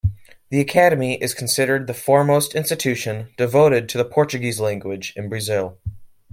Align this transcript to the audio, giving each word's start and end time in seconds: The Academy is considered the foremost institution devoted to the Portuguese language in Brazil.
The 0.49 0.59
Academy 0.59 1.21
is 1.21 1.35
considered 1.35 1.85
the 1.85 1.93
foremost 1.93 2.55
institution 2.55 3.27
devoted 3.37 3.87
to 3.89 3.99
the 3.99 4.03
Portuguese 4.03 4.59
language 4.59 5.13
in 5.15 5.29
Brazil. 5.29 5.77